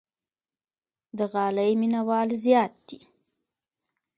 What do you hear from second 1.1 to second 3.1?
د غالۍ مینوال زیات دي.